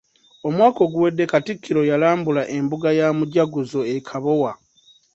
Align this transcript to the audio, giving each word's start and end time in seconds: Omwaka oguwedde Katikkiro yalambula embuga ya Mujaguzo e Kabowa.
Omwaka 0.47 0.79
oguwedde 0.85 1.23
Katikkiro 1.31 1.81
yalambula 1.89 2.43
embuga 2.57 2.89
ya 2.99 3.07
Mujaguzo 3.17 3.81
e 3.95 3.97
Kabowa. 4.07 4.51